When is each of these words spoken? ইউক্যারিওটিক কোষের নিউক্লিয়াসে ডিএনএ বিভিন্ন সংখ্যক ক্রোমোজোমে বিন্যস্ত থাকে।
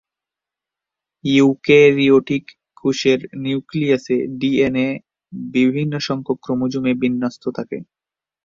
ইউক্যারিওটিক 1.23 2.45
কোষের 2.77 3.19
নিউক্লিয়াসে 3.41 4.17
ডিএনএ 4.39 4.87
বিভিন্ন 5.51 5.93
সংখ্যক 6.07 6.37
ক্রোমোজোমে 6.43 6.93
বিন্যস্ত 7.01 7.43
থাকে। 7.57 7.77